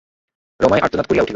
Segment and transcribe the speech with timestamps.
[0.59, 1.29] রমাই আর্তনাদ করিয়া উঠিল।